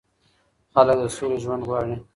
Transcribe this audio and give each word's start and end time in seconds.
خلګ 0.73 0.97
د 1.01 1.03
سولې 1.15 1.37
ژوند 1.43 1.61
غواړي 1.67 1.95